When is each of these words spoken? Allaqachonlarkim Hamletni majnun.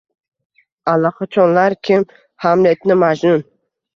Allaqachonlarkim 0.93 2.05
Hamletni 2.45 2.99
majnun. 3.05 3.45